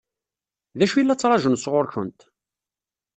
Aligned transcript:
D 0.77 0.79
acu 0.83 0.97
i 0.97 1.03
la 1.03 1.15
ttṛaǧun 1.15 1.57
sɣur-kent? 1.63 2.19